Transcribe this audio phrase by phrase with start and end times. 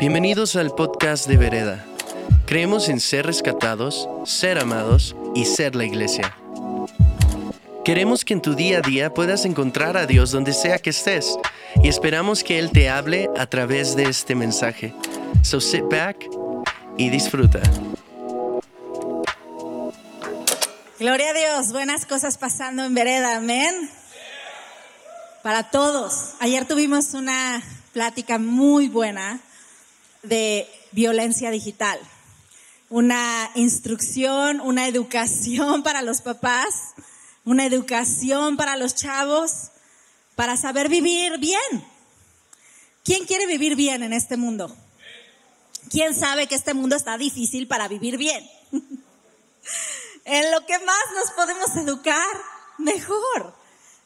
[0.00, 1.84] Bienvenidos al podcast de Vereda.
[2.46, 6.34] Creemos en ser rescatados, ser amados y ser la iglesia.
[7.84, 11.36] Queremos que en tu día a día puedas encontrar a Dios donde sea que estés
[11.82, 14.94] y esperamos que Él te hable a través de este mensaje.
[15.42, 16.16] So sit back
[16.96, 17.60] y disfruta.
[20.98, 23.90] Gloria a Dios, buenas cosas pasando en Vereda, amén.
[25.42, 26.36] Para todos.
[26.40, 27.62] Ayer tuvimos una
[27.92, 29.40] plática muy buena
[30.22, 31.98] de violencia digital.
[32.88, 36.94] Una instrucción, una educación para los papás,
[37.44, 39.70] una educación para los chavos,
[40.34, 41.84] para saber vivir bien.
[43.04, 44.76] ¿Quién quiere vivir bien en este mundo?
[45.90, 48.48] ¿Quién sabe que este mundo está difícil para vivir bien?
[50.24, 52.36] en lo que más nos podemos educar,
[52.78, 53.54] mejor.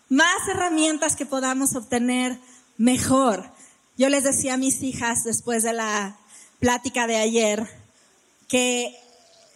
[0.09, 2.39] Más herramientas que podamos obtener,
[2.77, 3.54] mejor.
[3.97, 6.19] Yo les decía a mis hijas después de la
[6.59, 7.65] plática de ayer
[8.49, 8.93] que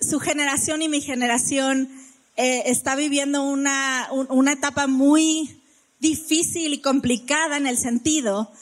[0.01, 1.91] su generación y mi generación
[2.37, 5.61] eh, está viviendo una, una etapa muy
[5.99, 8.53] difícil y complicada en el sentido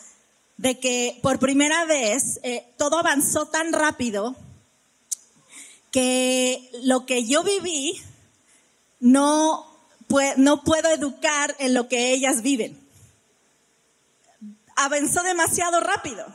[0.56, 4.34] de que por primera vez eh, todo avanzó tan rápido
[5.90, 8.00] que lo que yo viví
[8.98, 9.66] no,
[10.38, 12.85] no puedo educar en lo que ellas viven
[14.76, 16.26] avanzó demasiado rápido.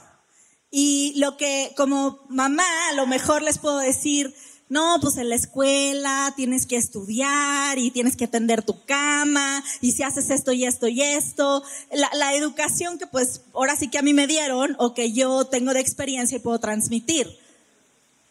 [0.69, 4.33] Y lo que como mamá a lo mejor les puedo decir,
[4.69, 9.91] no, pues en la escuela tienes que estudiar y tienes que atender tu cama y
[9.91, 11.61] si haces esto y esto y esto,
[11.91, 15.43] la, la, educación que pues ahora sí que a mí me dieron o que yo
[15.43, 17.37] tengo de experiencia y puedo transmitir.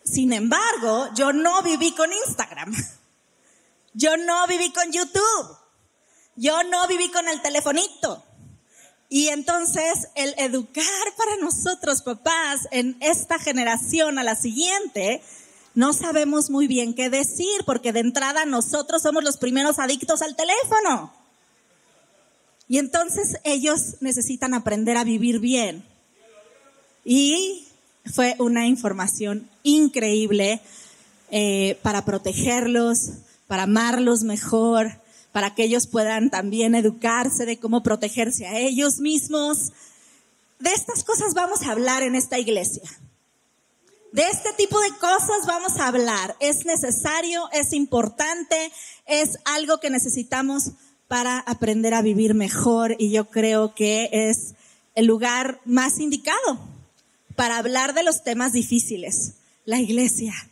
[0.03, 2.75] Sin embargo, yo no viví con Instagram,
[3.93, 5.59] yo no viví con YouTube,
[6.37, 8.25] yo no viví con el telefonito.
[9.13, 10.85] Y entonces el educar
[11.17, 15.21] para nosotros papás en esta generación a la siguiente,
[15.75, 20.37] no sabemos muy bien qué decir, porque de entrada nosotros somos los primeros adictos al
[20.37, 21.13] teléfono.
[22.69, 25.85] Y entonces ellos necesitan aprender a vivir bien.
[27.05, 27.67] Y
[28.15, 30.61] fue una información increíble
[31.33, 33.11] eh, para protegerlos,
[33.49, 35.01] para amarlos mejor,
[35.33, 39.73] para que ellos puedan también educarse de cómo protegerse a ellos mismos.
[40.59, 42.89] De estas cosas vamos a hablar en esta iglesia.
[44.13, 46.37] De este tipo de cosas vamos a hablar.
[46.41, 48.73] Es necesario, es importante,
[49.07, 50.73] es algo que necesitamos
[51.07, 54.55] para aprender a vivir mejor y yo creo que es
[54.95, 56.59] el lugar más indicado
[57.37, 60.50] para hablar de los temas difíciles, la iglesia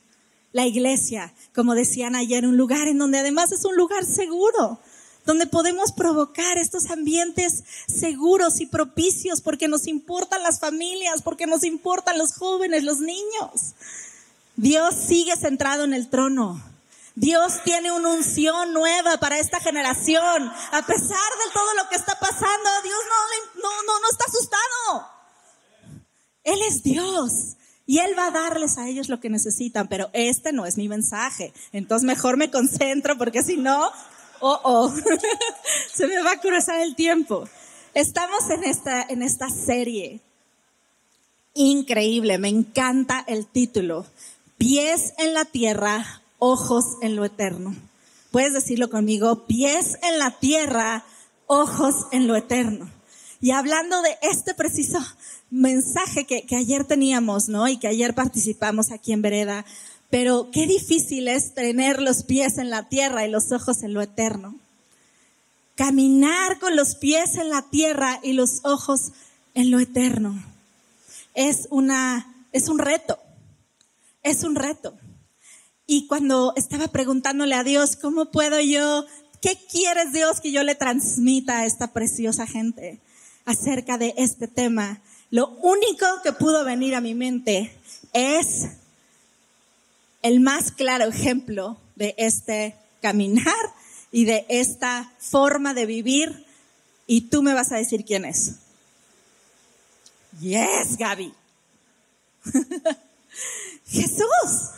[0.59, 4.81] la iglesia, como decían ayer, un lugar en donde además es un lugar seguro,
[5.25, 11.63] donde podemos provocar estos ambientes seguros y propicios porque nos importan las familias, porque nos
[11.63, 13.77] importan los jóvenes, los niños.
[14.57, 16.61] Dios sigue centrado en el trono.
[17.15, 20.53] Dios tiene una unción nueva para esta generación.
[20.73, 25.09] A pesar de todo lo que está pasando, Dios no, no, no, no está asustado.
[26.43, 27.55] Él es Dios.
[27.88, 30.91] Y Él va a darles a ellos lo que necesitan, pero este no es mi
[30.91, 31.54] mensaje.
[31.72, 33.91] Entonces mejor me concentro porque si no,
[34.41, 34.94] oh, oh,
[35.94, 37.48] se me va a cruzar el tiempo.
[37.94, 40.21] Estamos en esta, en esta serie.
[41.54, 44.04] Increíble, me encanta el título.
[44.59, 47.75] Pies en la tierra, ojos en lo eterno.
[48.31, 51.06] Puedes decirlo conmigo, pies en la tierra,
[51.47, 52.91] ojos en lo eterno.
[53.41, 54.98] Y hablando de este preciso
[55.50, 57.69] mensaje que, ayer teníamos, ¿no?
[57.69, 59.64] Y que ayer participamos aquí en Vereda,
[60.10, 64.03] pero qué difícil es tener los pies en la tierra y los ojos en lo
[64.03, 64.54] eterno.
[65.75, 69.12] Caminar con los pies en la tierra y los ojos
[69.54, 70.42] en lo eterno.
[71.34, 73.19] Es una, es un reto.
[74.22, 74.94] Es un reto.
[75.86, 79.06] Y cuando estaba preguntándole a Dios, ¿cómo puedo yo,
[79.41, 83.01] qué quieres Dios que yo le transmita a esta preciosa gente?
[83.48, 87.77] acerca de este tema, lo único que pudo venir a mi mente
[88.13, 88.69] es
[90.22, 93.54] el más claro ejemplo de este caminar
[94.10, 96.47] y de esta forma de vivir.
[97.07, 98.54] Y tú me vas a decir quién es.
[100.41, 101.34] Yes, Gaby.
[103.86, 104.71] Jesús.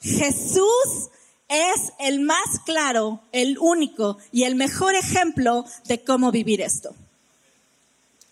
[0.00, 1.10] Jesús
[1.48, 6.94] es el más claro, el único y el mejor ejemplo de cómo vivir esto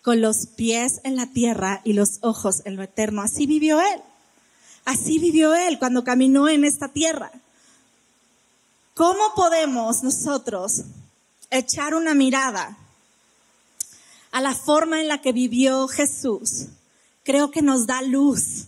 [0.05, 3.23] con los pies en la tierra y los ojos en lo eterno.
[3.23, 4.01] Así vivió Él.
[4.85, 7.31] Así vivió Él cuando caminó en esta tierra.
[8.93, 10.83] ¿Cómo podemos nosotros
[11.49, 12.77] echar una mirada
[14.31, 16.67] a la forma en la que vivió Jesús
[17.23, 18.67] creo que nos da luz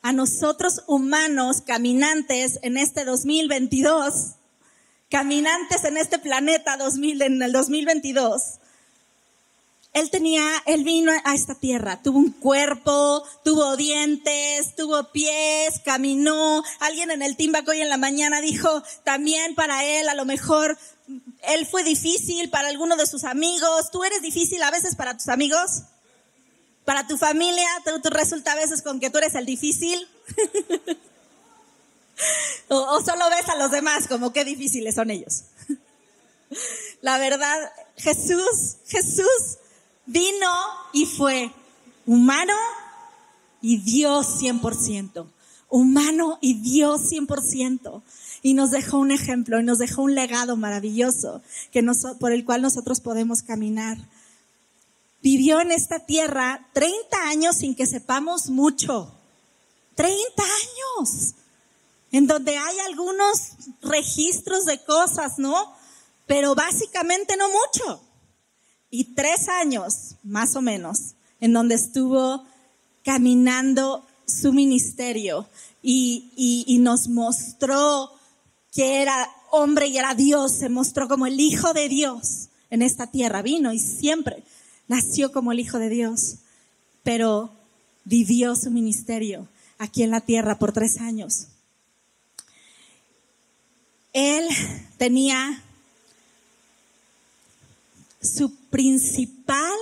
[0.00, 4.36] a nosotros humanos caminantes en este 2022,
[5.10, 8.61] caminantes en este planeta 2000, en el 2022.
[9.92, 16.62] Él tenía, él vino a esta tierra, tuvo un cuerpo, tuvo dientes, tuvo pies, caminó.
[16.80, 20.78] Alguien en el Timbaco hoy en la mañana dijo también para él, a lo mejor
[21.42, 23.90] él fue difícil para alguno de sus amigos.
[23.90, 25.82] ¿Tú eres difícil a veces para tus amigos?
[26.86, 30.08] Para tu familia, ¿tú, resulta a veces con que tú eres el difícil?
[32.68, 35.42] o, o solo ves a los demás como qué difíciles son ellos.
[37.02, 37.58] La verdad,
[37.98, 39.58] Jesús, Jesús
[40.06, 40.50] vino
[40.92, 41.52] y fue
[42.06, 42.54] humano
[43.60, 45.26] y Dios 100%.
[45.68, 48.02] Humano y Dios 100%
[48.42, 51.40] y nos dejó un ejemplo y nos dejó un legado maravilloso
[51.70, 51.82] que
[52.18, 53.96] por el cual nosotros podemos caminar.
[55.22, 59.14] Vivió en esta tierra 30 años sin que sepamos mucho.
[59.94, 61.34] 30 años.
[62.10, 65.72] En donde hay algunos registros de cosas, ¿no?
[66.26, 68.02] Pero básicamente no mucho.
[68.94, 72.44] Y tres años, más o menos, en donde estuvo
[73.02, 75.48] caminando su ministerio
[75.82, 78.12] y, y, y nos mostró
[78.70, 83.06] que era hombre y era Dios, se mostró como el Hijo de Dios en esta
[83.06, 83.40] tierra.
[83.40, 84.44] Vino y siempre
[84.88, 86.36] nació como el Hijo de Dios,
[87.02, 87.50] pero
[88.04, 89.48] vivió su ministerio
[89.78, 91.46] aquí en la tierra por tres años.
[94.12, 94.46] Él
[94.98, 95.62] tenía
[98.22, 99.78] su principal,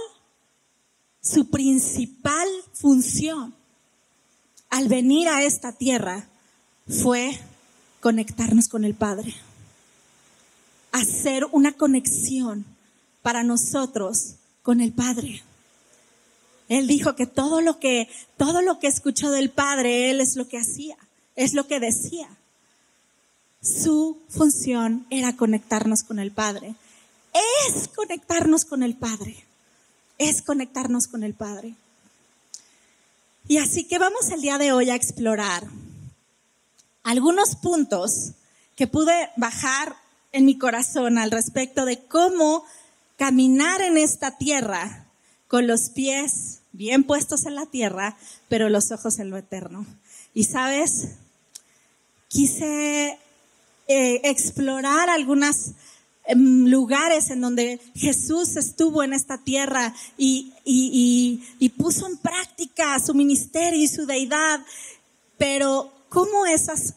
[1.20, 3.54] su principal función
[4.70, 6.28] al venir a esta tierra
[6.88, 7.38] fue
[8.00, 9.34] conectarnos con el Padre.
[10.92, 12.64] Hacer una conexión
[13.22, 15.42] para nosotros con el Padre.
[16.68, 20.48] Él dijo que todo lo que, todo lo que escuchó del Padre, Él es lo
[20.48, 20.96] que hacía,
[21.36, 22.28] es lo que decía.
[23.60, 26.74] Su función era conectarnos con el Padre.
[27.32, 29.44] Es conectarnos con el Padre.
[30.18, 31.74] Es conectarnos con el Padre.
[33.48, 35.66] Y así que vamos el día de hoy a explorar
[37.02, 38.32] algunos puntos
[38.76, 39.96] que pude bajar
[40.32, 42.64] en mi corazón al respecto de cómo
[43.16, 45.06] caminar en esta tierra
[45.48, 48.16] con los pies bien puestos en la tierra,
[48.48, 49.84] pero los ojos en lo eterno.
[50.32, 51.08] Y sabes,
[52.28, 53.18] quise
[53.88, 55.74] eh, explorar algunos em,
[56.36, 63.80] lugares en donde Jesús estuvo en esta tierra y, y puso en práctica su ministerio
[63.80, 64.60] y su deidad,
[65.38, 66.94] pero cómo esas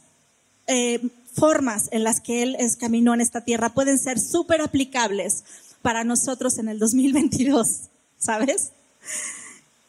[0.68, 1.00] eh,
[1.34, 5.44] formas en las que Él caminó en esta tierra pueden ser súper aplicables
[5.82, 8.72] para nosotros en el 2022, ¿sabes?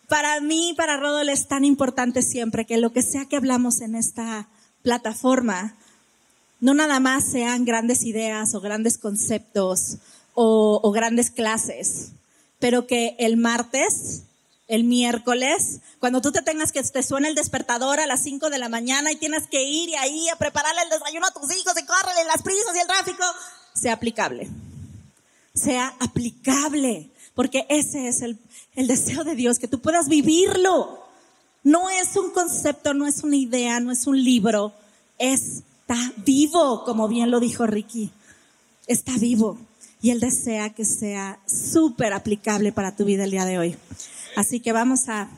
[0.08, 3.94] Para mí, para Rodol, es tan importante siempre que lo que sea que hablamos en
[3.94, 4.48] esta
[4.82, 5.76] plataforma,
[6.64, 9.98] no nada más sean grandes ideas o grandes conceptos
[10.32, 12.12] o, grandes clases,
[12.58, 14.22] pero que el martes
[14.66, 18.56] el miércoles, cuando tú te tengas que te suena el despertador a las 5 de
[18.56, 21.74] la mañana y tienes que ir y ahí a prepararle el desayuno a tus hijos
[21.78, 23.24] y córrele las prisas y el tráfico,
[23.74, 24.48] sea aplicable.
[25.52, 28.38] Sea aplicable, porque ese es el,
[28.74, 30.98] el deseo de Dios, que tú puedas vivirlo.
[31.62, 34.72] No es un concepto, no es una idea, no es un libro,
[35.86, 38.10] está vivo, como bien lo dijo Ricky.
[38.86, 39.58] Está vivo
[40.00, 43.76] y Él desea que sea súper aplicable para tu vida el día de hoy.
[44.34, 45.28] Así que vamos a,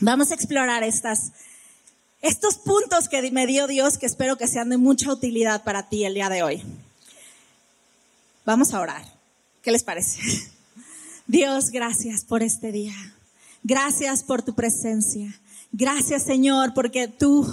[0.00, 5.12] vamos a explorar estos puntos que me dio Dios que espero que sean de mucha
[5.12, 6.62] utilidad para ti el día de hoy.
[8.46, 9.04] Vamos a orar.
[9.60, 10.20] ¿Qué les parece?
[11.26, 12.94] Dios, gracias por este día.
[13.62, 15.38] Gracias por tu presencia.
[15.72, 17.46] Gracias, Señor, porque tú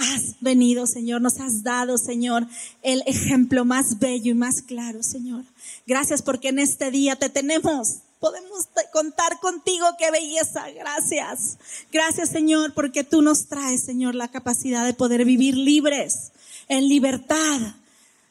[0.00, 2.46] has venido, Señor, nos has dado, Señor,
[2.82, 5.44] el ejemplo más bello y más claro, Señor.
[5.86, 10.70] Gracias porque en este día te tenemos podemos contar contigo, qué belleza.
[10.70, 11.58] Gracias.
[11.90, 16.32] Gracias, Señor, porque tú nos traes, Señor, la capacidad de poder vivir libres,
[16.68, 17.74] en libertad.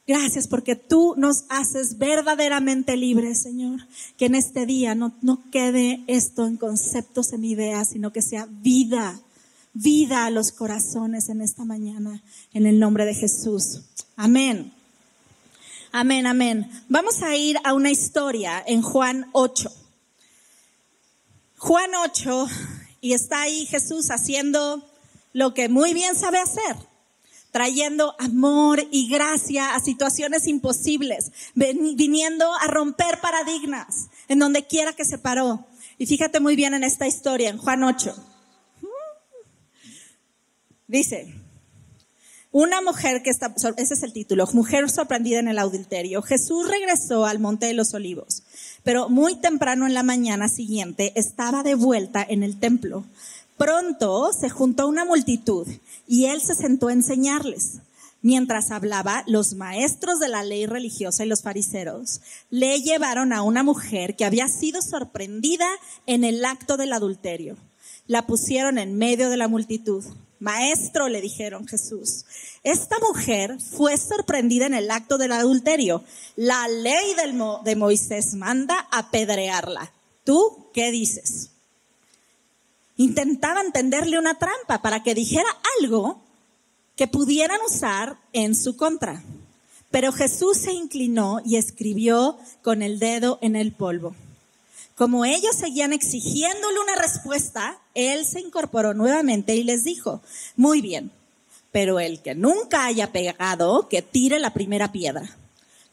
[0.08, 3.80] Gracias porque tú nos haces verdaderamente libres, Señor.
[4.18, 8.48] Que en este día no, no quede esto en conceptos, en ideas, sino que sea
[8.50, 9.20] vida,
[9.82, 12.22] vida a los corazones en esta mañana,
[12.54, 13.82] en el nombre de Jesús.
[14.18, 14.74] Amén.
[15.92, 16.70] Amén, amén.
[16.90, 19.72] Vamos a ir a una historia en Juan 8.
[21.58, 22.48] Juan 8,
[23.02, 24.86] y está ahí Jesús haciendo
[25.32, 26.76] lo que muy bien sabe hacer,
[27.52, 35.06] trayendo amor y gracia a situaciones imposibles, viniendo a romper paradigmas en donde quiera que
[35.06, 35.66] se paró.
[35.98, 38.29] Y fíjate muy bien en esta historia, en Juan 8.
[40.90, 41.32] Dice,
[42.52, 46.24] una mujer que está, ese es el título, mujer sorprendida en el adulterio.
[46.24, 48.42] Jesús regresó al Monte de los Olivos,
[48.82, 53.06] pero muy temprano en la mañana siguiente estaba de vuelta en el templo.
[53.56, 55.68] Pronto se juntó una multitud
[56.08, 57.82] y él se sentó a enseñarles.
[58.24, 62.20] Mientras hablaba, los maestros de la ley religiosa y los fariseos
[62.50, 65.68] le llevaron a una mujer que había sido sorprendida
[66.08, 67.58] en el acto del adulterio.
[68.08, 70.04] La pusieron en medio de la multitud.
[70.40, 72.26] Maestro, le dijeron Jesús,
[72.64, 76.04] esta mujer fue sorprendida en el acto del adulterio.
[76.36, 77.14] La ley
[77.64, 79.92] de Moisés manda apedrearla.
[80.24, 81.50] ¿Tú qué dices?
[82.98, 86.22] Intentaban tenderle una trampa para que dijera algo
[86.96, 89.24] que pudieran usar en su contra.
[89.92, 94.16] Pero Jesús se inclinó y escribió con el dedo en el polvo.
[95.00, 100.22] Como ellos seguían exigiéndole una respuesta, él se incorporó nuevamente y les dijo,
[100.58, 101.10] muy bien,
[101.72, 105.38] pero el que nunca haya pegado, que tire la primera piedra.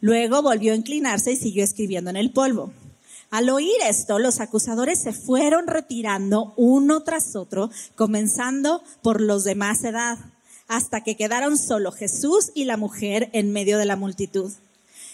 [0.01, 2.73] Luego volvió a inclinarse y siguió escribiendo en el polvo.
[3.31, 9.55] Al oír esto, los acusadores se fueron retirando uno tras otro, comenzando por los de
[9.55, 10.19] más edad,
[10.67, 14.51] hasta que quedaron solo Jesús y la mujer en medio de la multitud.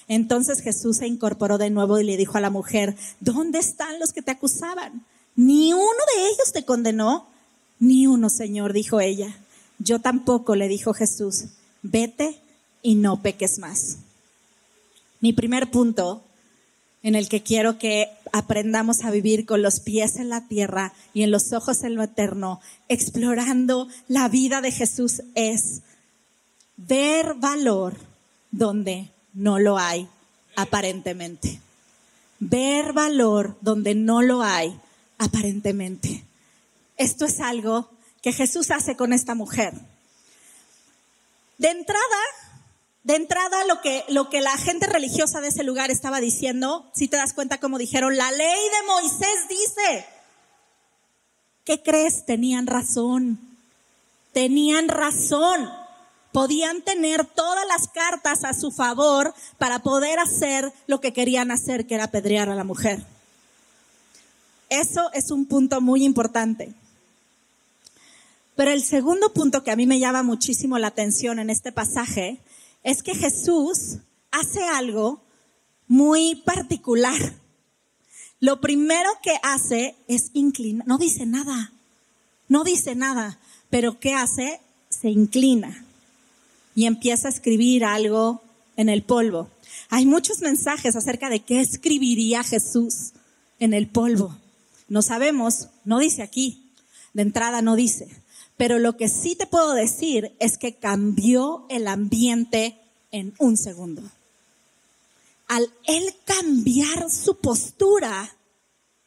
[0.09, 4.13] Entonces Jesús se incorporó de nuevo y le dijo a la mujer, ¿dónde están los
[4.13, 5.05] que te acusaban?
[5.37, 7.27] ¿Ni uno de ellos te condenó?
[7.79, 9.37] Ni uno, Señor, dijo ella.
[9.79, 11.45] Yo tampoco, le dijo Jesús,
[11.83, 12.39] vete
[12.83, 13.99] y no peques más.
[15.21, 16.23] Mi primer punto
[17.03, 21.23] en el que quiero que aprendamos a vivir con los pies en la tierra y
[21.23, 25.83] en los ojos en lo eterno, explorando la vida de Jesús, es
[26.77, 27.97] ver valor
[28.51, 30.09] donde no lo hay
[30.57, 31.61] aparentemente.
[32.39, 34.79] Ver valor donde no lo hay
[35.19, 36.25] aparentemente.
[36.97, 37.91] Esto es algo
[38.23, 39.75] que Jesús hace con esta mujer.
[41.59, 42.01] De entrada,
[43.05, 47.09] de entrada lo que, lo que la gente religiosa de ese lugar estaba diciendo, si
[47.09, 48.39] te das cuenta como dijeron, la ley
[48.71, 50.07] de Moisés dice,
[51.65, 52.27] ¿qué crees?
[52.27, 53.39] Tenían razón,
[54.33, 55.71] tenían razón
[56.33, 61.87] podían tener todas las cartas a su favor para poder hacer lo que querían hacer,
[61.87, 63.05] que era apedrear a la mujer.
[64.71, 66.73] Eso es un punto muy importante.
[68.57, 72.39] Pero el segundo punto que a mí me llama muchísimo la atención en este pasaje
[72.83, 73.99] es que Jesús
[74.31, 75.21] hace algo
[75.87, 77.35] muy particular.
[78.41, 81.73] Lo primero que hace es inclinar, no dice nada,
[82.49, 83.39] no dice nada,
[83.71, 84.61] pero ¿qué hace?
[84.89, 85.85] Se inclina
[86.75, 88.43] y empieza a escribir algo
[88.77, 89.49] en el polvo.
[89.89, 93.13] Hay muchos mensajes acerca de qué escribiría Jesús
[93.59, 94.37] en el polvo.
[94.89, 96.73] No sabemos, no dice aquí,
[97.13, 98.09] de entrada no dice,
[98.57, 102.79] pero lo que sí te puedo decir es que cambió el ambiente
[103.11, 104.03] en un segundo.
[105.49, 108.35] Al él cambiar su postura,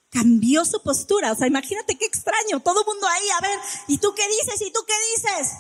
[0.10, 1.32] cambió su postura.
[1.32, 4.62] O sea, imagínate qué extraño, todo el mundo ahí, a ver, ¿y tú qué dices?
[4.62, 5.54] ¿Y tú qué dices?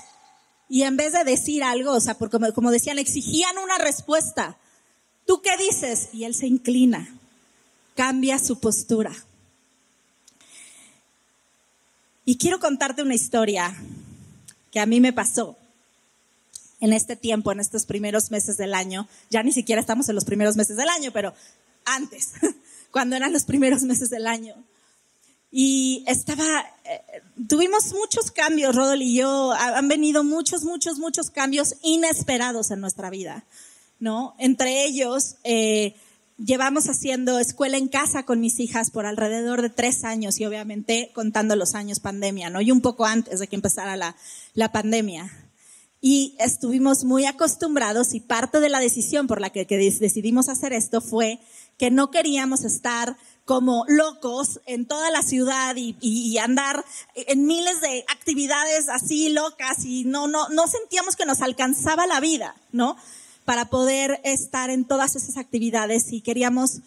[0.67, 4.57] Y en vez de decir algo, o sea, porque como decían, exigían una respuesta.
[5.25, 6.09] ¿Tú qué dices?
[6.13, 7.07] Y él se inclina,
[7.95, 9.11] cambia su postura.
[12.25, 13.75] Y quiero contarte una historia
[14.71, 15.55] que a mí me pasó
[16.79, 19.07] en este tiempo, en estos primeros meses del año.
[19.29, 21.33] Ya ni siquiera estamos en los primeros meses del año, pero
[21.85, 22.33] antes,
[22.91, 24.55] cuando eran los primeros meses del año.
[25.57, 27.01] Y estaba, eh,
[27.47, 33.09] tuvimos muchos cambios, Rodol y yo, han venido muchos, muchos, muchos cambios inesperados en nuestra
[33.09, 33.45] vida,
[33.97, 34.35] ¿no?
[34.37, 35.95] Entre ellos, eh,
[36.37, 41.11] llevamos haciendo escuela en casa con mis hijas por alrededor de tres años y obviamente
[41.15, 42.59] contando los años pandemia, ¿no?
[42.59, 44.17] Y un poco antes de que empezara la,
[44.55, 45.31] la pandemia.
[46.01, 50.73] Y estuvimos muy acostumbrados y parte de la decisión por la que, que decidimos hacer
[50.73, 51.39] esto fue
[51.77, 56.83] que no queríamos estar como locos en toda la ciudad y, andar
[57.13, 62.19] en miles de actividades así locas y no, no, no sentíamos que nos alcanzaba la
[62.19, 62.97] vida, ¿no?
[63.45, 66.79] Para poder estar en todas esas actividades y queríamos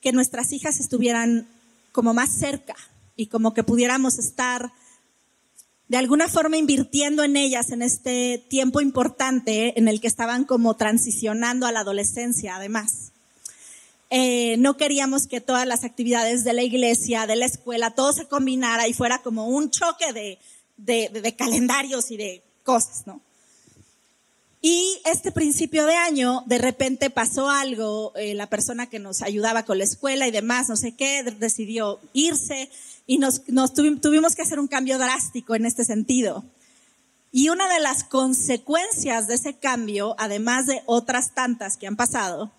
[0.00, 1.48] que nuestras hijas estuvieran
[1.90, 2.76] como más cerca
[3.16, 4.72] y como que pudiéramos estar
[5.88, 10.76] de alguna forma invirtiendo en ellas en este tiempo importante en el que estaban como
[10.76, 13.07] transicionando a la adolescencia además.
[14.10, 18.26] Eh, no queríamos que todas las actividades de la iglesia, de la escuela, todo se
[18.26, 20.38] combinara y fuera como un choque de,
[20.78, 23.20] de, calendarios y de cosas, ¿no?
[24.60, 29.64] Y este principio de año, de repente pasó algo, eh, la persona que nos ayudaba
[29.64, 32.68] con la escuela y demás, no sé qué, decidió irse
[33.06, 36.44] y nos, nos tuvimos que hacer un cambio drástico en este sentido.
[37.30, 42.50] Y una de las consecuencias de ese cambio, además de otras tantas que han pasado,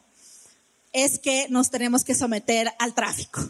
[0.94, 3.42] es que nos tenemos que someter al tráfico.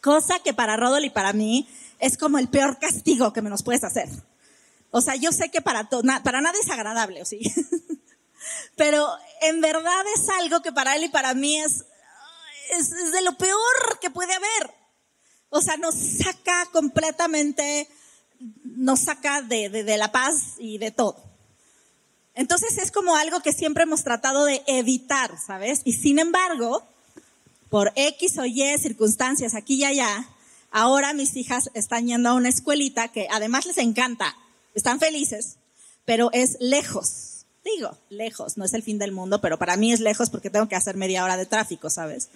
[0.00, 1.68] Cosa que para Rodol y para mí
[1.98, 4.08] es como el peor castigo que me nos puedes hacer.
[4.90, 7.40] O sea, yo sé que para, para nada es agradable, ¿sí?
[8.76, 9.08] Pero
[9.42, 11.84] en verdad es algo que para él y para mí es,
[12.70, 14.74] es, de lo peor que puede haber.
[15.50, 17.88] O sea, nos saca completamente,
[18.62, 21.16] nos saca de, de la paz y de todo.
[22.36, 25.80] Entonces es como algo que siempre hemos tratado de evitar, ¿sabes?
[25.84, 26.84] Y sin embargo,
[27.70, 30.28] por X o Y circunstancias aquí y allá,
[30.70, 34.36] ahora mis hijas están yendo a una escuelita que además les encanta,
[34.74, 35.56] están felices,
[36.04, 37.46] pero es lejos.
[37.64, 40.68] Digo, lejos, no es el fin del mundo, pero para mí es lejos porque tengo
[40.68, 42.28] que hacer media hora de tráfico, ¿sabes?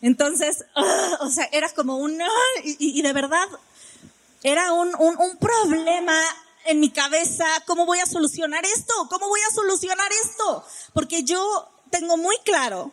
[0.00, 0.64] Entonces,
[1.20, 2.20] o sea, era como un,
[2.62, 3.48] y, de verdad,
[4.44, 6.16] era un, un problema
[6.66, 8.92] en mi cabeza, ¿cómo voy a solucionar esto?
[9.08, 10.64] ¿Cómo voy a solucionar esto?
[10.92, 12.92] Porque yo tengo muy claro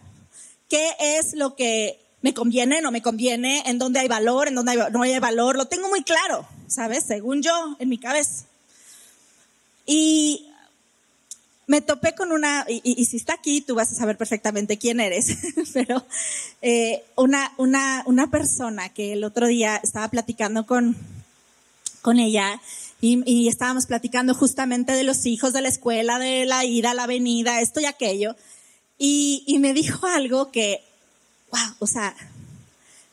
[0.70, 4.90] qué es lo que me conviene, no me conviene, en dónde hay valor, en dónde
[4.92, 7.04] no hay valor, lo tengo muy claro, ¿sabes?
[7.06, 8.46] Según yo, en mi cabeza.
[9.86, 10.48] Y
[11.68, 15.38] me topé con una, y, si está aquí, tú vas a saber perfectamente quién eres,
[15.74, 16.06] pero
[16.62, 20.96] eh, una, una, una persona que el otro día estaba platicando con,
[22.02, 22.62] con ella
[23.14, 27.62] y, estábamos platicando justamente de los hijos de la escuela, de la ida la avenida,
[27.62, 28.36] esto y aquello.
[28.98, 30.82] Y, me dijo algo que,
[31.52, 32.16] wow, o sea,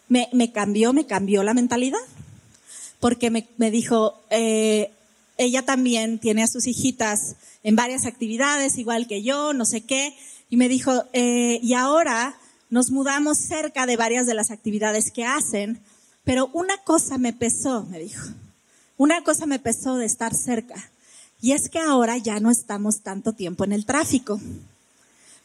[0.09, 2.01] me, cambió, me cambió la mentalidad.
[3.01, 4.91] Porque me, dijo, eh,
[5.37, 10.17] ella también tiene a sus hijitas en varias actividades, igual que yo, no sé qué.
[10.49, 12.37] Y me dijo, eh, y ahora
[12.71, 15.81] nos mudamos cerca de varias de las actividades que hacen,
[16.25, 18.29] pero una cosa me pesó, me dijo.
[18.97, 20.91] Una cosa me pesó de estar cerca
[21.43, 24.41] y es que ahora ya no estamos tanto tiempo en el tráfico.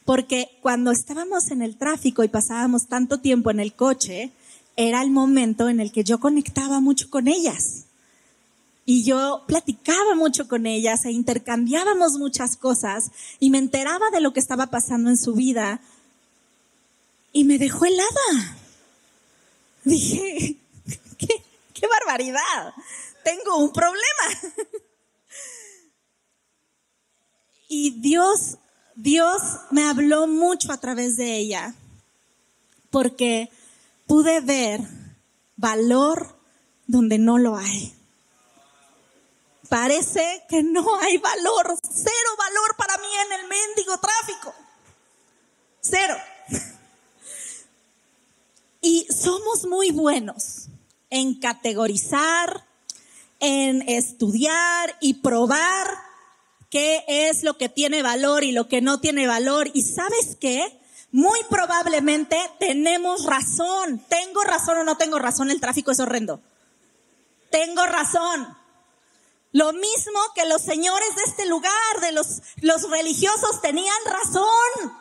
[0.06, 4.32] Porque cuando estábamos en el tráfico y pasábamos tanto tiempo en el coche,
[4.76, 7.86] era el momento en el que yo conectaba mucho con ellas.
[8.86, 14.34] Y yo platicaba mucho con ellas e intercambiábamos muchas cosas y me enteraba de lo
[14.34, 15.82] que estaba pasando en su vida.
[17.34, 18.58] Y me dejó helada.
[19.84, 20.58] Dije,
[21.18, 22.74] qué, qué barbaridad
[23.28, 24.26] tengo un problema.
[27.70, 28.58] Y Dios,
[28.96, 31.76] Dios me habló mucho a través de ella,
[32.90, 33.50] porque
[34.06, 34.80] pude ver
[35.58, 36.40] valor
[36.86, 37.94] donde no lo hay.
[39.68, 44.56] Parece que no hay valor, cero valor para mí en el mendigo tráfico.
[45.82, 46.16] Cero.
[48.80, 50.70] Y somos muy buenos
[51.10, 52.67] en categorizar,
[53.40, 55.88] en estudiar y probar
[56.70, 59.70] qué es lo que tiene valor y lo que no tiene valor.
[59.74, 60.80] Y sabes qué?
[61.12, 64.04] Muy probablemente tenemos razón.
[64.10, 65.50] ¿Tengo razón o no tengo razón?
[65.50, 66.42] El tráfico es horrendo.
[67.50, 68.56] Tengo razón.
[69.54, 74.94] Lo mismo que los señores de este lugar, de los, los religiosos, tenían razón.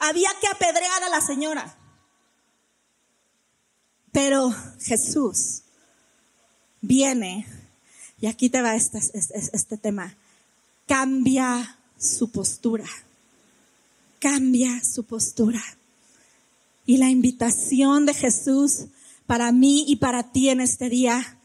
[0.00, 1.78] Había que apedrear a la señora.
[4.10, 5.62] Pero Jesús
[6.80, 7.46] viene
[8.22, 10.14] y aquí te va este, tema.
[10.86, 12.86] Cambia su postura.
[14.20, 15.60] Cambia su postura.
[16.86, 18.84] Y la invitación de Jesús
[19.26, 21.36] para mí y para ti en este día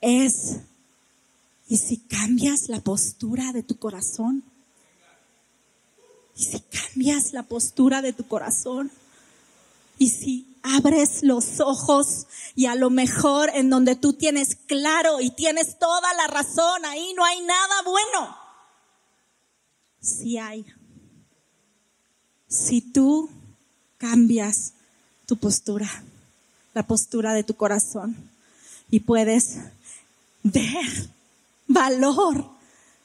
[0.00, 0.58] es,
[1.68, 4.44] ¿y si cambias la postura de tu corazón?
[6.36, 8.92] ¿Y si cambias la postura de tu corazón?
[10.02, 15.30] ¿Y si abres los ojos y a lo mejor en donde tú tienes claro y
[15.30, 18.36] tienes toda la razón, ahí no hay nada bueno.
[20.00, 20.66] Si hay.
[22.48, 23.30] Si tú
[23.96, 24.72] cambias
[25.26, 25.88] tu postura,
[26.74, 28.16] la postura de tu corazón
[28.90, 29.58] y puedes
[30.42, 31.10] ver
[31.68, 32.44] valor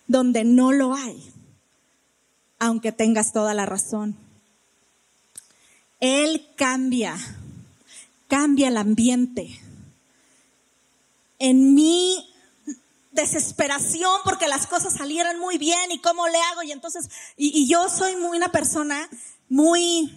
[0.08, 1.32] donde no lo hay,
[2.58, 4.27] aunque tengas toda la razón.
[6.00, 7.18] Él cambia
[8.28, 9.60] cambia el ambiente.
[11.40, 12.34] En mi
[13.12, 17.90] desesperación porque las cosas salieran muy bien y cómo le hago y entonces, y, yo
[17.90, 19.10] soy muy una persona
[19.50, 20.16] muy,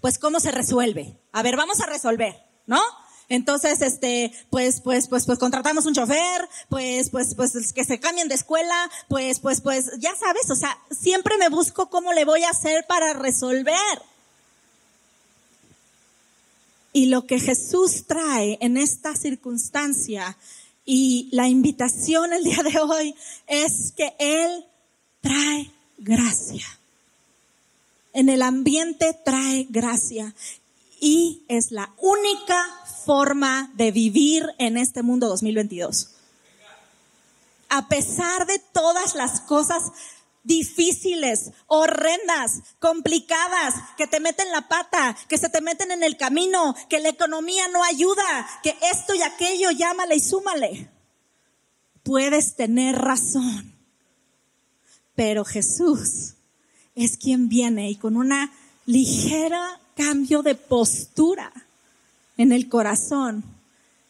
[0.00, 1.18] pues cómo se resuelve.
[1.32, 2.80] A ver, vamos a resolver, ¿no?
[3.28, 8.28] Entonces, este, pues, pues, pues, pues contratamos un chofer, pues, pues, pues, que se cambien
[8.28, 12.44] de escuela, pues, pues, pues, ya sabes, o sea, siempre me busco cómo le voy
[12.44, 13.74] a hacer para resolver.
[16.96, 20.38] Y lo que Jesús trae en esta circunstancia
[20.86, 23.14] Y la invitación el día de hoy
[23.46, 24.64] es que Él
[25.20, 26.64] trae gracia.
[28.14, 30.34] En el ambiente trae gracia.
[30.98, 32.66] Y es la única
[33.04, 36.12] forma de vivir en este mundo 2022.
[37.68, 39.82] A pesar de todas las cosas
[40.46, 46.74] difíciles, horrendas, complicadas, que te meten la pata, que se te meten en el camino,
[46.88, 50.88] que la economía no ayuda, que esto y aquello, llámale y súmale.
[52.04, 53.74] Puedes tener razón,
[55.16, 56.34] pero Jesús
[56.94, 58.52] es quien viene y con una
[58.86, 61.52] ligera cambio de postura
[62.38, 63.42] en el corazón,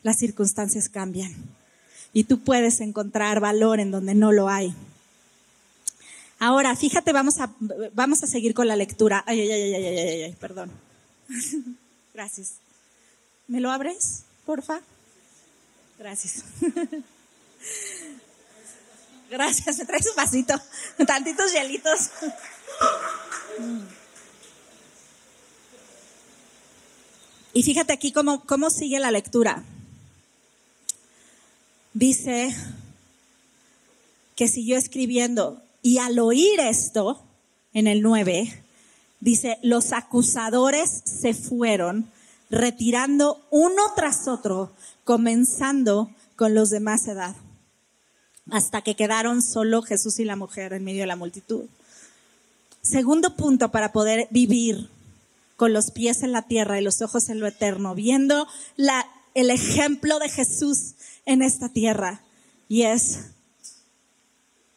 [0.03, 1.35] las circunstancias cambian.
[2.12, 4.75] Y tú puedes encontrar valor en donde no lo hay.
[6.38, 7.51] Ahora, fíjate, vamos a,
[7.94, 9.25] vamos a seguir con la lectura.
[9.27, 10.70] Ay, ay, ay, ay, ay, ay, perdón.
[12.14, 12.55] Gracias.
[13.49, 14.81] ¿Me lo abres, porfa?
[15.99, 16.44] Gracias.
[19.31, 20.55] Gracias, me traes un vasito,
[21.07, 22.11] tantitos hielitos.
[27.53, 29.64] Y fíjate aquí cómo, cómo sigue la lectura.
[31.94, 32.55] Dice
[34.37, 37.22] que siguió escribiendo, y al oír esto,
[37.72, 38.61] en el 9,
[39.20, 42.11] dice, los acusadores se fueron
[42.51, 44.72] retirando uno tras otro,
[45.05, 47.37] comenzando con los de más edad,
[48.51, 51.66] hasta que quedaron solo Jesús y la mujer en medio de la multitud.
[52.83, 54.90] Segundo punto para poder vivir
[55.55, 58.49] con los pies en la tierra y los ojos en lo eterno, viendo
[59.35, 60.94] el ejemplo de Jesús
[61.27, 62.22] en esta tierra,
[62.68, 63.36] y es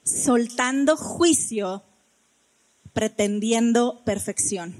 [0.09, 1.83] soltando juicio,
[2.93, 4.75] pretendiendo perfección.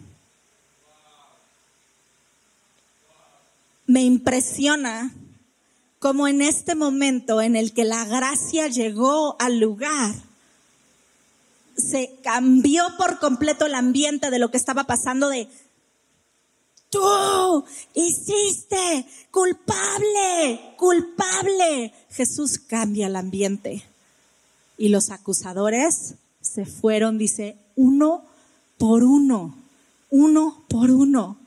[3.85, 5.13] Me impresiona
[5.99, 10.15] cómo en este momento en el que la gracia llegó al lugar,
[11.75, 15.47] se cambió por completo el ambiente de lo que estaba pasando de,
[16.89, 21.93] tú hiciste culpable, culpable.
[22.11, 23.88] Jesús cambia el ambiente.
[24.79, 28.23] Y los acusadores se fueron, dice, uno
[28.77, 29.53] por uno,
[30.09, 31.37] uno por uno.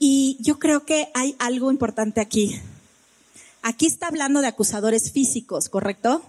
[0.00, 2.60] Y yo creo que hay algo importante aquí.
[3.62, 6.22] Aquí está hablando de acusadores físicos, ¿correcto?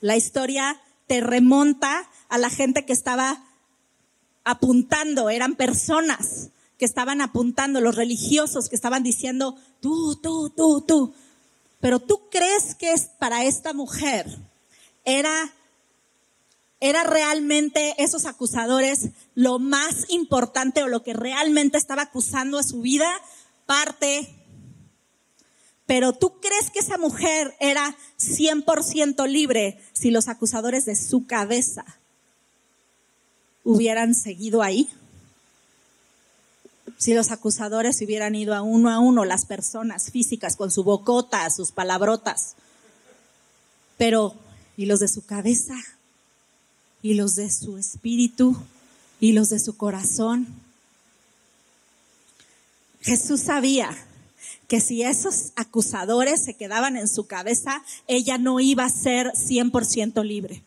[0.00, 3.42] La historia te remonta a la gente que estaba
[4.44, 11.12] apuntando, eran personas que estaban apuntando, los religiosos que estaban diciendo, tú, tú, tú, tú.
[11.80, 14.38] Pero tú crees que es para esta mujer
[15.08, 15.54] era,
[16.80, 22.82] era realmente esos acusadores lo más importante o lo que realmente estaba acusando a su
[22.82, 23.08] vida,
[23.64, 24.28] parte.
[25.86, 31.86] Pero tú crees que esa mujer era 100% libre si los acusadores de su cabeza
[33.64, 34.90] hubieran seguido ahí?
[36.98, 41.48] Si los acusadores hubieran ido a uno a uno, las personas físicas con su bocota,
[41.50, 42.56] sus palabrotas.
[43.96, 44.34] Pero
[44.78, 45.74] y los de su cabeza,
[47.02, 48.56] y los de su espíritu,
[49.18, 50.46] y los de su corazón.
[53.00, 53.90] Jesús sabía
[54.68, 60.24] que si esos acusadores se quedaban en su cabeza, ella no iba a ser 100%
[60.24, 60.62] libre.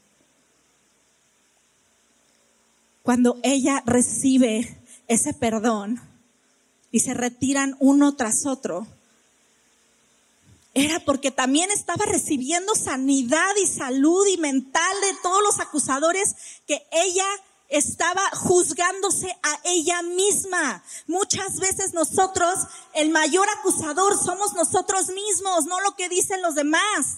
[3.03, 6.01] Cuando ella recibe ese perdón
[6.91, 8.87] y se retiran uno tras otro,
[10.73, 16.87] era porque también estaba recibiendo sanidad y salud y mental de todos los acusadores que
[16.91, 17.27] ella
[17.67, 20.83] estaba juzgándose a ella misma.
[21.07, 22.55] Muchas veces nosotros,
[22.93, 27.17] el mayor acusador somos nosotros mismos, no lo que dicen los demás.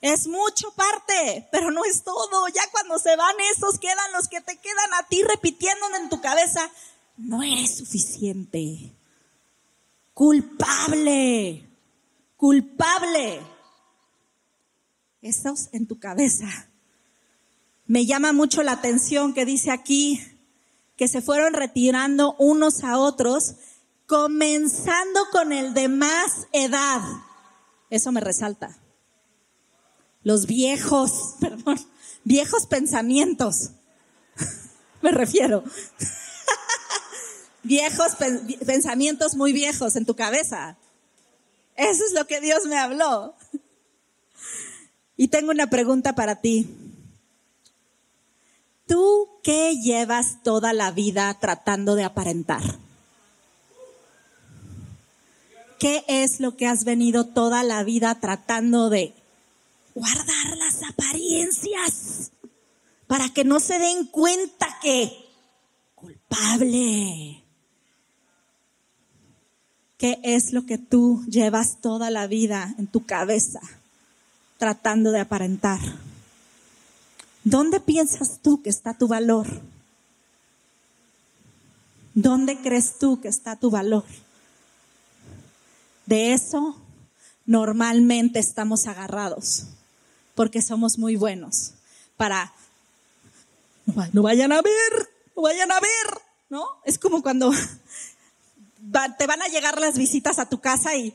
[0.00, 2.48] Es mucho parte, pero no es todo.
[2.48, 6.20] Ya cuando se van esos, quedan los que te quedan a ti repitiendo en tu
[6.20, 6.68] cabeza,
[7.16, 8.92] no eres suficiente
[10.14, 11.68] culpable,
[12.36, 13.40] culpable.
[15.20, 16.46] Estos en tu cabeza.
[17.86, 20.20] Me llama mucho la atención que dice aquí
[20.96, 23.56] que se fueron retirando unos a otros,
[24.06, 27.02] comenzando con el de más edad.
[27.90, 28.78] Eso me resalta.
[30.22, 31.80] Los viejos, perdón,
[32.22, 33.72] viejos pensamientos.
[35.02, 35.64] me refiero
[37.64, 38.12] viejos
[38.64, 40.76] pensamientos muy viejos en tu cabeza.
[41.76, 43.34] Eso es lo que Dios me habló.
[45.16, 46.68] Y tengo una pregunta para ti.
[48.86, 52.62] ¿Tú qué llevas toda la vida tratando de aparentar?
[55.78, 59.14] ¿Qué es lo que has venido toda la vida tratando de
[59.94, 62.30] guardar las apariencias
[63.06, 65.12] para que no se den cuenta que
[65.94, 67.43] culpable?
[69.98, 73.60] ¿Qué es lo que tú llevas toda la vida en tu cabeza
[74.58, 75.80] tratando de aparentar?
[77.44, 79.46] ¿Dónde piensas tú que está tu valor?
[82.14, 84.04] ¿Dónde crees tú que está tu valor?
[86.06, 86.80] De eso
[87.46, 89.64] normalmente estamos agarrados,
[90.34, 91.72] porque somos muy buenos
[92.16, 92.52] para,
[94.12, 96.64] no vayan a ver, no vayan a ver, ¿no?
[96.84, 97.52] Es como cuando
[99.18, 101.14] te van a llegar las visitas a tu casa y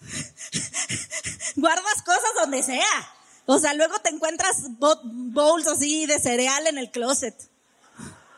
[1.56, 3.14] guardas cosas donde sea.
[3.46, 7.34] O sea, luego te encuentras bowls así de cereal en el closet,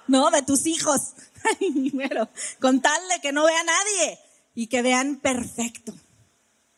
[0.08, 0.30] ¿no?
[0.30, 1.12] De tus hijos.
[1.92, 2.28] bueno,
[2.60, 4.18] con tal de que no vea a nadie
[4.54, 5.94] y que vean perfecto,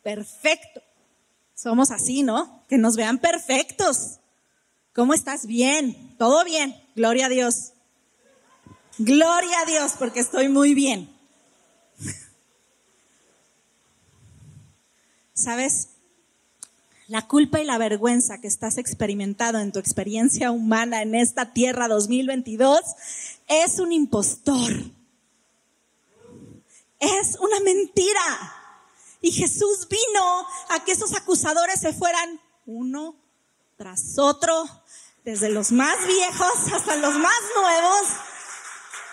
[0.03, 0.81] perfecto.
[1.55, 2.63] Somos así, ¿no?
[2.67, 4.19] Que nos vean perfectos.
[4.93, 5.45] ¿Cómo estás?
[5.45, 6.75] Bien, todo bien.
[6.95, 7.73] Gloria a Dios.
[8.99, 11.16] Gloria a Dios porque estoy muy bien.
[15.37, 15.89] ¿Sabes?
[17.07, 21.87] La culpa y la vergüenza que estás experimentando en tu experiencia humana en esta tierra
[21.87, 22.79] 2022
[23.47, 24.71] es un impostor.
[26.99, 28.55] Es una mentira.
[29.21, 33.15] Y Jesús vino a que esos acusadores se fueran uno
[33.77, 34.65] tras otro,
[35.23, 38.07] desde los más viejos hasta los más nuevos,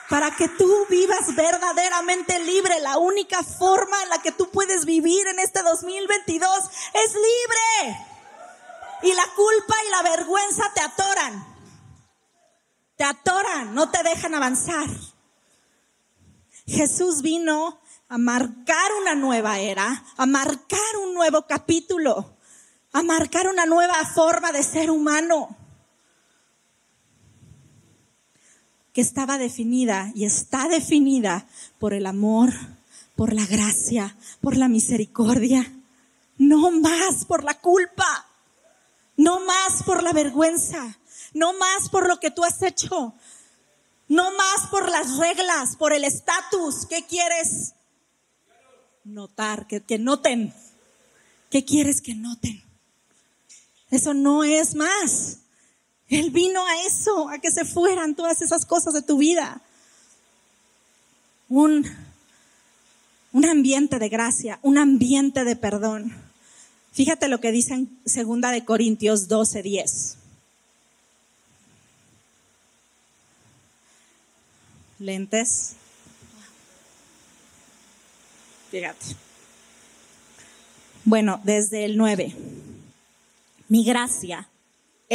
[0.09, 2.81] para que tú vivas verdaderamente libre.
[2.81, 6.51] La única forma en la que tú puedes vivir en este 2022
[6.93, 8.07] es libre.
[9.03, 11.55] Y la culpa y la vergüenza te atoran.
[12.97, 14.89] Te atoran, no te dejan avanzar.
[16.67, 22.37] Jesús vino a marcar una nueva era, a marcar un nuevo capítulo,
[22.93, 25.57] a marcar una nueva forma de ser humano.
[28.95, 31.47] Que estaba definida y está definida
[31.81, 32.55] por el amor,
[33.17, 35.71] por la gracia, por la misericordia,
[36.39, 38.27] no más por la culpa,
[39.17, 40.97] no más por la vergüenza,
[41.35, 43.15] no más por lo que tú has hecho,
[44.07, 46.87] no más por las reglas, por el estatus.
[46.87, 47.75] ¿Qué quieres
[49.03, 49.67] notar?
[49.67, 50.55] Que, que noten.
[51.51, 52.63] ¿Qué quieres que noten?
[53.91, 55.39] Eso no es más.
[56.09, 59.61] Él vino a eso, a que se fueran todas esas cosas de tu vida.
[61.49, 61.87] Un,
[63.33, 66.13] un ambiente de gracia, un ambiente de perdón.
[66.93, 70.17] Fíjate lo que dice en 2 de Corintios 12, 10.
[75.01, 75.73] Lentes.
[78.71, 79.17] Fíjate.
[81.05, 82.35] Bueno, desde el 9.
[83.69, 84.49] Mi gracia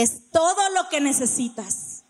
[0.02, 2.04] es todo lo que necesitas.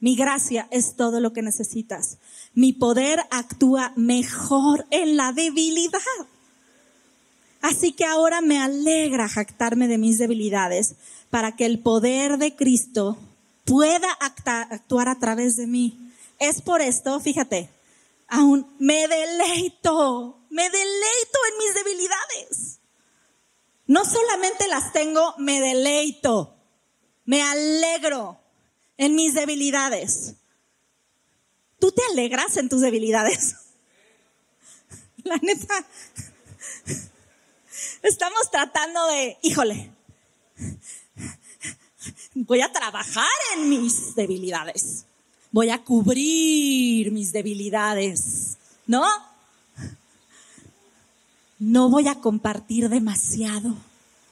[0.00, 2.16] Mi gracia es todo lo que necesitas.
[2.54, 6.00] Mi poder actúa mejor en la debilidad.
[7.60, 10.94] Así que ahora me alegra jactarme de mis debilidades
[11.28, 13.18] para que el poder de Cristo
[13.66, 14.10] pueda
[14.70, 15.98] actuar a través de mí.
[16.38, 17.68] Es por esto, fíjate,
[18.26, 22.78] aún me deleito, me deleito en mis debilidades.
[23.86, 26.55] No solamente las tengo, me deleito.
[27.26, 28.38] Me alegro
[28.96, 30.34] en mis debilidades.
[31.78, 33.56] ¿Tú te alegras en tus debilidades?
[35.24, 35.86] La neta.
[38.02, 39.90] Estamos tratando de, híjole,
[42.34, 45.04] voy a trabajar en mis debilidades.
[45.50, 48.56] Voy a cubrir mis debilidades.
[48.86, 49.04] ¿No?
[51.58, 53.74] No voy a compartir demasiado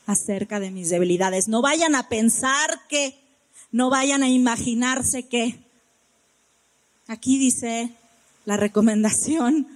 [0.06, 1.48] acerca de mis debilidades.
[1.48, 3.18] No vayan a pensar que,
[3.70, 5.58] no vayan a imaginarse que.
[7.06, 7.94] Aquí dice
[8.44, 9.68] la recomendación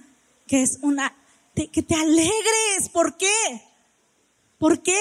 [0.47, 1.15] que es una,
[1.53, 2.89] que te alegres.
[2.91, 3.27] ¿Por qué?
[4.57, 4.99] ¿Por qué?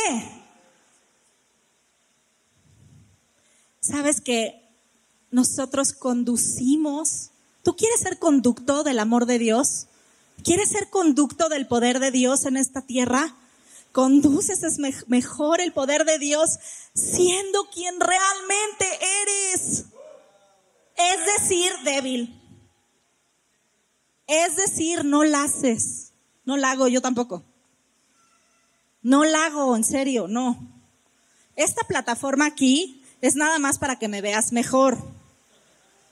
[3.80, 4.62] Sabes que
[5.30, 7.30] nosotros conducimos.
[7.62, 9.86] ¿Tú quieres ser conducto del amor de Dios?
[10.44, 13.34] ¿Quieres ser conducto del poder de Dios en esta tierra?
[13.92, 16.58] Conduces es mejor el poder de Dios
[16.94, 18.86] siendo quien realmente
[19.22, 19.84] eres.
[20.96, 22.34] Es decir, débil.
[24.26, 26.12] Es decir, no la haces.
[26.44, 27.44] No la hago yo tampoco.
[29.02, 30.58] No la hago, en serio, no.
[31.56, 34.98] Esta plataforma aquí es nada más para que me veas mejor.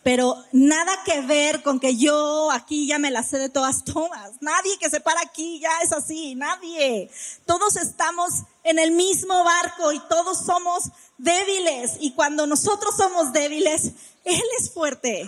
[0.06, 4.40] Pero nada que ver con que yo aquí ya me la sé de todas todas.
[4.40, 7.10] Nadie que se para aquí ya es así, nadie.
[7.44, 8.30] Todos estamos
[8.62, 10.84] en el mismo barco y todos somos
[11.18, 11.96] débiles.
[11.98, 13.86] Y cuando nosotros somos débiles,
[14.22, 15.22] Él es fuerte.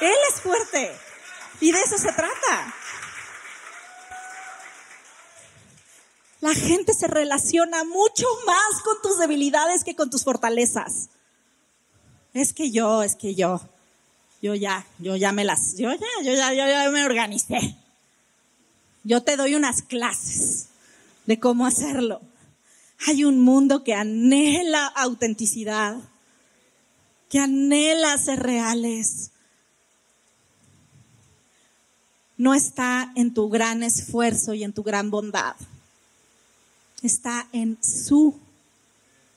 [0.00, 0.90] Él es fuerte.
[1.60, 2.74] Y de eso se trata.
[6.40, 11.10] La gente se relaciona mucho más con tus debilidades que con tus fortalezas.
[12.32, 13.60] Es que yo, es que yo
[14.42, 17.76] yo ya, yo ya me las, yo ya, yo ya, yo ya me organicé.
[19.04, 20.66] Yo te doy unas clases
[21.26, 22.20] de cómo hacerlo.
[23.06, 25.96] Hay un mundo que anhela autenticidad,
[27.30, 29.30] que anhela ser reales.
[32.36, 35.54] No está en tu gran esfuerzo y en tu gran bondad.
[37.02, 38.38] Está en su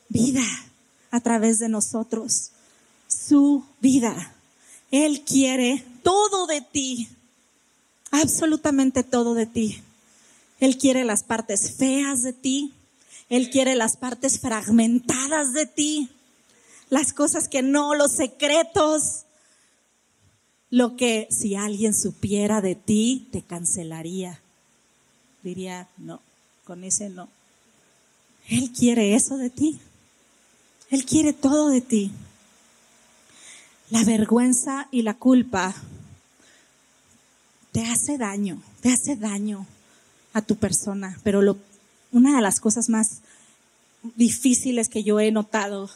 [0.10, 0.46] vida
[1.12, 2.52] a través de nosotros.
[3.08, 4.35] Su vida.
[4.96, 7.10] Él quiere todo de ti,
[8.12, 9.82] absolutamente todo de ti.
[10.62, 12.72] Él quiere las partes feas de ti,
[13.28, 16.10] Él quiere las partes fragmentadas de ti,
[16.90, 19.24] las cosas que no, los secretos,
[20.70, 24.40] lo que si alguien supiera de ti, te cancelaría.
[25.44, 26.22] Diría, no,
[26.64, 27.28] con ese no.
[28.48, 29.78] Él quiere eso de ti.
[30.90, 32.14] Él quiere todo de ti.
[33.92, 35.76] La vergüenza y la culpa
[37.72, 39.68] te hace daño, te hace daño
[40.34, 41.58] a tu persona, pero lo,
[42.12, 43.20] una de las cosas más
[44.16, 45.92] difíciles que yo he notado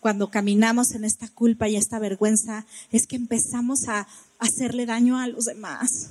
[0.00, 4.06] cuando caminamos en esta culpa y esta vergüenza es que empezamos a
[4.38, 6.10] hacerle daño a los demás.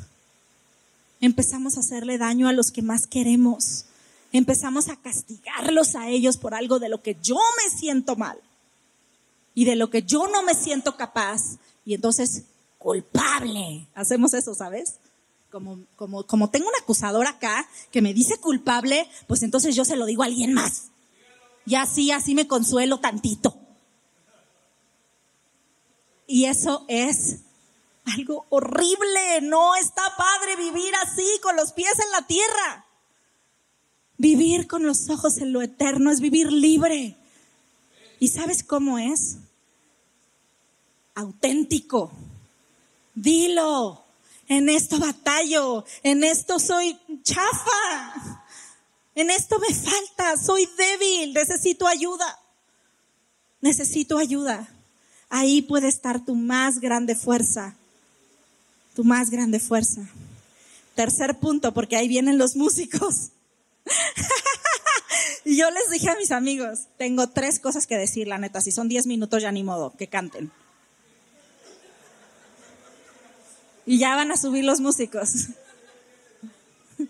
[1.20, 3.86] Empezamos a hacerle daño a los que más queremos.
[4.32, 8.38] Empezamos a castigarlos a ellos por algo de lo que yo me siento mal
[9.54, 11.58] y de lo que yo no me siento capaz.
[11.86, 12.44] Y entonces,
[12.78, 13.88] culpable.
[13.96, 14.96] Hacemos eso, ¿sabes?
[15.50, 19.96] Como, como, como tengo un acusador acá que me dice culpable, pues entonces yo se
[19.96, 20.90] lo digo a alguien más.
[21.66, 23.56] Y así, así me consuelo tantito.
[26.28, 27.40] Y eso es
[28.06, 29.42] algo horrible.
[29.42, 32.86] No está padre vivir así, con los pies en la tierra.
[34.18, 37.18] Vivir con los ojos en lo eterno es vivir libre.
[38.20, 39.38] ¿Y sabes cómo es?
[41.16, 42.12] Auténtico.
[43.16, 44.04] Dilo.
[44.48, 45.86] En esto batallo.
[46.04, 48.42] En esto soy chafa.
[49.16, 50.38] En esto me falta.
[50.38, 51.34] Soy débil.
[51.34, 52.40] Necesito ayuda.
[53.62, 54.68] Necesito ayuda.
[55.30, 57.76] Ahí puede estar tu más grande fuerza.
[58.96, 60.02] Tu más grande fuerza.
[60.96, 63.30] Tercer punto, porque ahí vienen los músicos.
[65.46, 68.72] Y yo les dije a mis amigos, tengo tres cosas que decir, la neta, si
[68.72, 70.52] son diez minutos ya ni modo, que canten.
[73.86, 75.50] Y ya van a subir los músicos.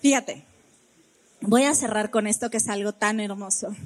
[0.00, 0.42] Fíjate,
[1.42, 3.76] voy a cerrar con esto que es algo tan hermoso.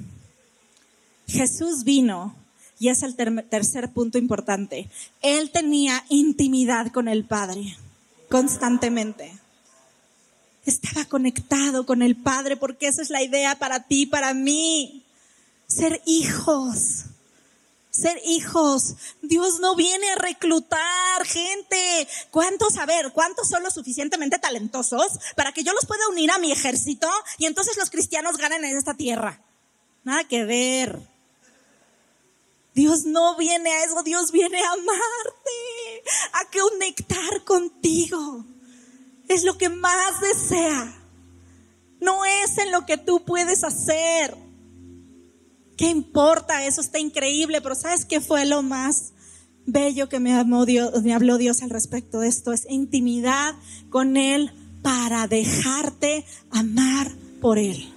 [1.27, 2.33] Jesús vino,
[2.79, 4.89] y es el tercer punto importante,
[5.21, 7.77] Él tenía intimidad con el Padre
[8.29, 9.33] constantemente
[10.71, 15.03] estaba conectado con el Padre, porque esa es la idea para ti, para mí.
[15.67, 17.05] Ser hijos.
[17.91, 18.95] Ser hijos.
[19.21, 22.07] Dios no viene a reclutar gente.
[22.31, 26.39] ¿Cuántos, a ver, cuántos son lo suficientemente talentosos para que yo los pueda unir a
[26.39, 29.39] mi ejército y entonces los cristianos ganen en esta tierra?
[30.03, 30.99] Nada que ver.
[32.73, 38.45] Dios no viene a eso, Dios viene a amarte, a conectar contigo
[39.27, 40.93] es lo que más desea.
[41.99, 44.35] No es en lo que tú puedes hacer.
[45.77, 46.65] ¿Qué importa?
[46.65, 49.13] Eso está increíble, pero ¿sabes qué fue lo más
[49.65, 52.53] bello que me, me habló Dios al respecto de esto?
[52.53, 53.55] Es intimidad
[53.89, 57.11] con Él para dejarte amar
[57.41, 57.91] por Él.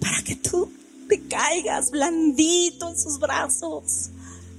[0.00, 0.70] Para que tú
[1.08, 4.10] te caigas blandito en sus brazos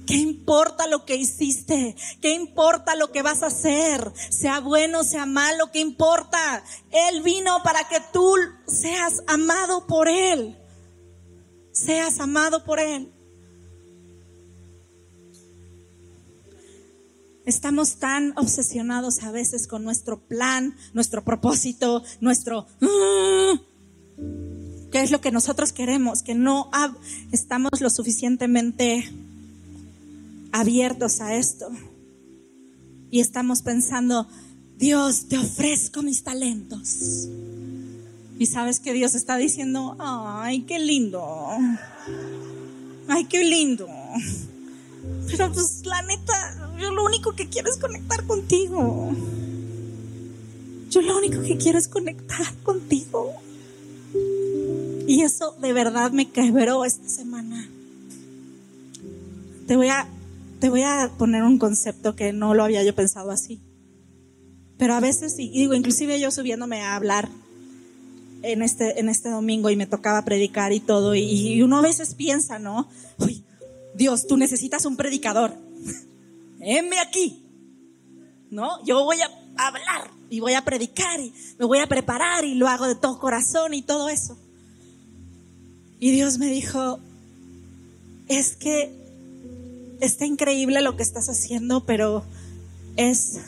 [0.06, 1.94] ¿Qué importa lo que hiciste?
[2.20, 4.12] ¿Qué importa lo que vas a hacer?
[4.30, 6.62] Sea bueno, sea malo, ¿qué importa?
[6.90, 8.34] Él vino para que tú
[8.66, 10.56] seas amado por Él.
[11.72, 13.12] Seas amado por Él.
[17.44, 22.66] Estamos tan obsesionados a veces con nuestro plan, nuestro propósito, nuestro...
[22.80, 23.60] Ah",
[24.92, 26.22] ¿Qué es lo que nosotros queremos?
[26.22, 26.70] Que no
[27.32, 29.10] estamos lo suficientemente
[30.52, 31.68] abiertos a esto.
[33.10, 34.28] Y estamos pensando,
[34.76, 37.28] Dios, te ofrezco mis talentos.
[38.38, 41.48] Y sabes que Dios está diciendo, ay, qué lindo.
[43.08, 43.88] Ay, qué lindo.
[45.28, 49.12] Pero pues la neta, yo lo único que quiero es conectar contigo.
[50.90, 53.32] Yo lo único que quiero es conectar contigo.
[55.06, 57.68] Y eso de verdad me quebró esta semana.
[59.66, 60.06] Te voy a,
[60.62, 63.60] te voy a poner un concepto que no lo había yo pensado así.
[64.78, 67.28] Pero a veces, y digo, inclusive yo subiéndome a hablar
[68.42, 72.14] en este, en este domingo y me tocaba predicar y todo, y, uno a veces
[72.14, 72.88] piensa, ¿no?
[73.18, 73.42] Uy,
[73.96, 75.52] Dios, tú necesitas un predicador.
[76.60, 77.42] Heme aquí.
[78.48, 78.84] ¿No?
[78.84, 82.68] Yo voy a hablar y voy a predicar y me voy a preparar y lo
[82.68, 84.38] hago de todo corazón y todo eso.
[85.98, 87.00] Y Dios me dijo,
[88.28, 89.01] es que
[90.02, 92.24] está increíble lo que estás haciendo, pero
[92.96, 93.38] es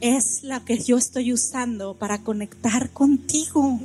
[0.00, 3.78] es la que yo estoy usando para conectar contigo.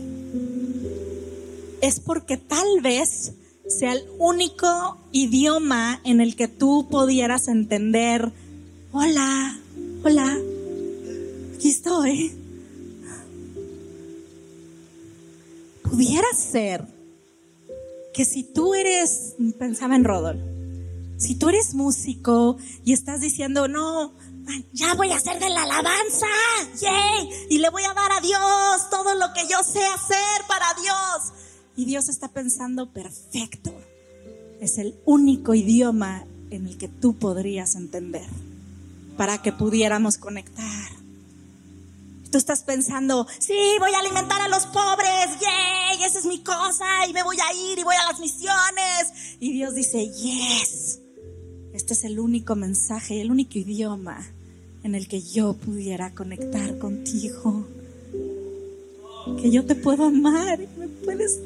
[1.81, 3.33] Es porque tal vez
[3.67, 8.31] sea el único idioma en el que tú pudieras entender,
[8.93, 9.59] hola,
[10.03, 10.37] hola,
[11.55, 12.31] aquí estoy.
[15.83, 16.85] Pudiera ser
[18.13, 20.54] que si tú eres, pensaba en Rodol,
[21.17, 24.13] si tú eres músico y estás diciendo, no,
[24.73, 26.27] ya voy a hacer de la alabanza,
[27.49, 31.33] y le voy a dar a Dios todo lo que yo sé hacer para Dios.
[31.75, 33.73] Y Dios está pensando, perfecto,
[34.61, 38.27] es el único idioma en el que tú podrías entender
[39.17, 40.91] para que pudiéramos conectar.
[42.31, 46.85] Tú estás pensando, sí, voy a alimentar a los pobres, yay, esa es mi cosa,
[47.07, 49.37] y me voy a ir y voy a las misiones.
[49.39, 50.84] Y Dios dice, yes,
[51.85, 54.25] este es el único mensaje, el único idioma
[54.83, 57.67] en el que yo pudiera conectar contigo.
[59.39, 61.39] Que yo te puedo amar y me puedes,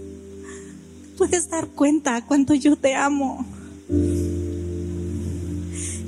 [1.18, 3.46] puedes dar cuenta cuánto yo te amo.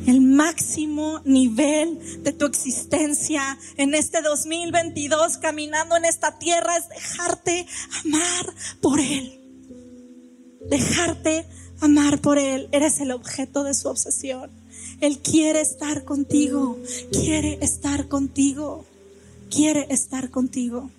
[0.08, 7.66] El máximo nivel de tu existencia en este 2022 caminando en esta tierra es dejarte
[8.06, 8.46] amar
[8.80, 9.42] por Él.
[10.70, 11.61] Dejarte amar
[12.22, 12.70] por Él.
[12.72, 14.50] Eres el objeto de su obsesión.
[15.02, 16.78] Él quiere estar contigo,
[17.12, 18.86] quiere estar contigo,
[19.50, 20.90] quiere estar contigo.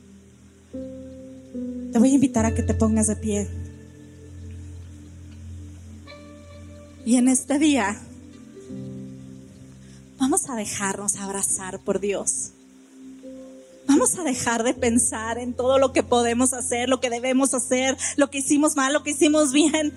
[1.92, 3.48] Te voy a invitar a que te pongas de pie.
[7.04, 8.00] Y en este día
[10.18, 12.52] vamos a dejarnos abrazar por Dios.
[13.86, 17.96] Vamos a dejar de pensar en todo lo que podemos hacer, lo que debemos hacer,
[18.16, 19.92] lo que hicimos mal, lo que hicimos bien.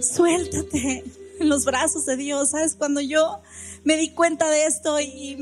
[0.00, 1.04] Suéltate
[1.38, 2.50] en los brazos de Dios.
[2.50, 2.74] ¿Sabes?
[2.74, 3.40] Cuando yo
[3.84, 5.36] me di cuenta de esto y,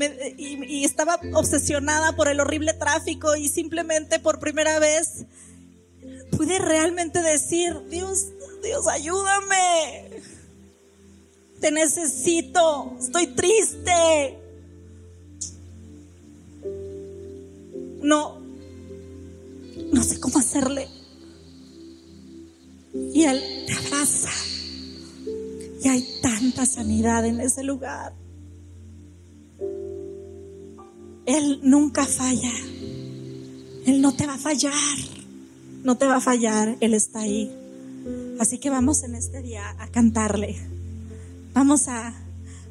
[0.83, 5.25] estaba obsesionada por el horrible tráfico y simplemente por primera vez
[6.31, 8.27] pude realmente decir, Dios,
[8.61, 10.21] Dios, ayúdame.
[11.59, 14.44] Te necesito, estoy triste.
[18.05, 18.39] No,
[19.91, 20.87] no sé cómo hacerle.
[22.93, 24.29] Y Él te abraza
[25.83, 28.13] y hay tanta sanidad en ese lugar.
[31.25, 32.53] Él nunca falla.
[33.87, 34.97] Él no te va a fallar.
[35.83, 36.77] No te va a fallar.
[36.81, 37.51] Él está ahí.
[38.39, 40.55] Así que vamos en este día a cantarle.
[41.55, 42.13] Vamos a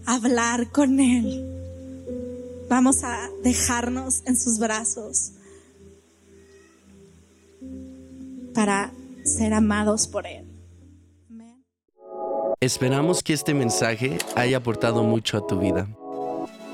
[0.06, 1.63] hablar con Él.
[2.68, 5.32] Vamos a dejarnos en sus brazos
[8.54, 8.92] para
[9.24, 10.46] ser amados por Él.
[12.60, 15.86] Esperamos que este mensaje haya aportado mucho a tu vida.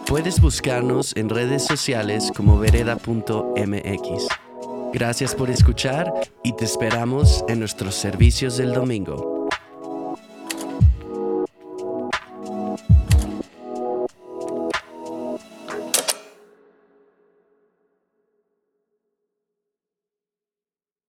[0.06, 4.28] Puedes buscarnos en redes sociales como vereda.mx.
[4.92, 6.12] Gracias por escuchar
[6.42, 9.39] y te esperamos en nuestros servicios del domingo.